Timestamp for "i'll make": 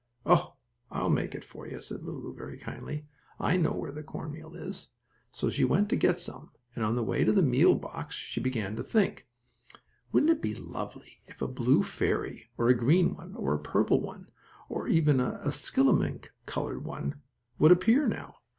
0.89-1.35